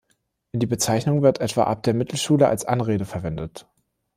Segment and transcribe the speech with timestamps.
[0.55, 3.67] Die Bezeichnung wird etwa ab der Mittelschule als Anrede verwendet.